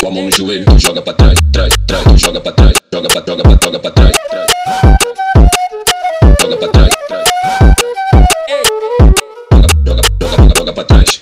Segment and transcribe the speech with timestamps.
[0.00, 2.72] com a mão no joelho, tu joga pra trás, trás, trás, tu joga pra trás,
[2.90, 4.46] joga pra, joga pra, joga pra trás, trás.
[6.40, 7.28] Joga pra trás, trás.
[9.52, 11.20] Joga, joga, joga, joga pra trás.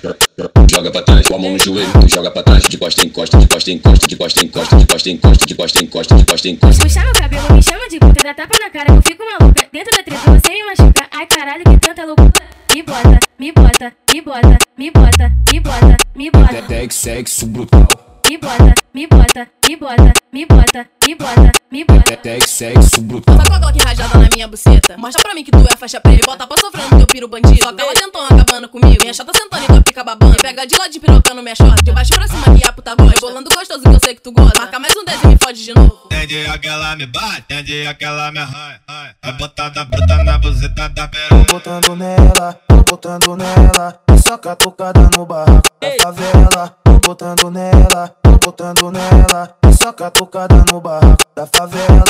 [0.71, 3.09] Joga pra trás, com a mão no joelho, tu joga pra trás, de costa em
[3.09, 5.83] costa, de costa em costa, de costa em costa, de costa em costa, de costa
[5.83, 6.83] em costa, de costa em costa.
[6.83, 9.67] Puxa meu cabelo, me chama de puta, dá tapa na cara, eu fico maluca.
[9.73, 11.05] Dentro da treta você me machuca.
[11.11, 12.31] Ai caralho, que tanta loucura.
[12.73, 16.61] Me bota, me bota, me bota, me bota, me bota, me bota.
[16.61, 17.98] Tec sexo brutal.
[18.29, 22.15] Me bota, me bota, me bota, me bota, me bota, me bota.
[22.17, 23.35] Tec sexo brutal.
[23.35, 24.95] Tá com a Glock rajada na minha buceta.
[24.99, 26.27] Mostra pra mim que tu é faixa preta.
[26.27, 27.63] Bota pra sofrer no teu piro bandido.
[27.63, 29.01] Só ela tentou acabando comigo.
[29.01, 30.31] Minha chata sentando e tua pica babando.
[30.31, 31.83] Me pega de lado de pirocando minha short.
[31.83, 33.19] De baixo pra cima que a puta gosta.
[33.19, 34.59] Bolando gostoso que eu sei que tu gosta.
[34.59, 35.97] Marca mais um 10 e me fode de novo.
[36.09, 38.79] Tem dia que ela me bate, tem dia que ela me arranha.
[39.23, 41.51] Vai botada bruta na buzeta da peruca.
[41.51, 43.99] botando nela, tô botando nela.
[44.23, 46.78] Só catucada no barraco da favela.
[47.09, 49.55] Botando nela, tô botando nela.
[49.81, 52.03] Só catucada no barraco da favela.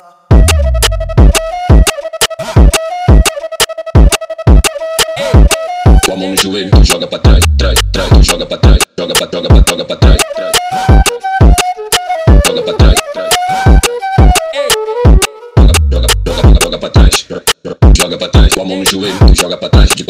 [6.05, 9.29] Com a mão no joelho, joga pra trás, trás, trás, joga pra trás, joga pra,
[9.31, 10.18] joga pra, joga pra trás,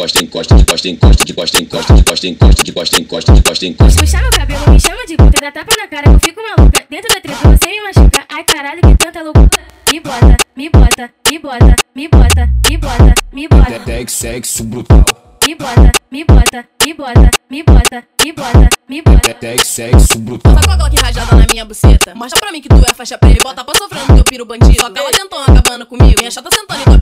[0.00, 2.64] costa em costa, de costa em costa, de costa em costa, de costa em costa,
[2.64, 4.00] de costa em costa, de costa em costa.
[4.00, 6.86] Puxa meu cabelo, me chama de puta, dá tapa na cara, eu fico maluca.
[6.88, 8.24] Dentro da treta você me machuca.
[8.30, 9.50] Ai caralho, que tanta loucura.
[9.92, 13.80] Me bota, me bota, me bota, me bota, me bota, me bota.
[13.80, 15.04] Tec sexo brutal.
[15.46, 19.34] Me bota, me bota, me bota, me bota, me bota, me bota.
[19.34, 20.54] Tec sexo brutal.
[20.54, 22.14] Tá com a Glock rajada na minha buceta.
[22.14, 23.42] Mostra pra mim que tu é faixa preta.
[23.42, 24.80] Bota pra sofrer no teu piro bandido.
[24.80, 26.14] Só ela tentou acabando comigo.
[26.18, 27.00] Minha chata sentando e tua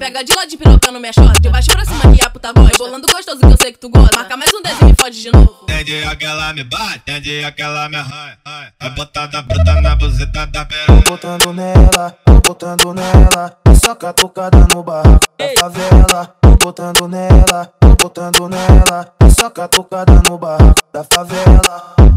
[0.00, 1.38] pega de lado de pirocando minha short.
[1.38, 2.78] De baixo pra cima que a puta gosta.
[2.78, 4.16] Bolando gostoso que eu sei que tu gosta.
[4.16, 5.66] Marca mais um 10 e me fode de novo.
[5.66, 8.38] Tem dia que ela me bate, tem dia que ela me arranha.
[8.80, 11.02] Vai botada bruta na buzeta da peruca.
[11.02, 13.56] Tô botando nela, tô botando nela.
[13.84, 16.34] Só catucada no barraco da favela.
[16.40, 19.12] Tô botando nela, tô botando nela.
[19.38, 22.09] Só catucada no barraco da favela.